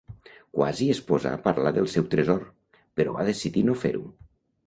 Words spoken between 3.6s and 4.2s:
no fer-ho.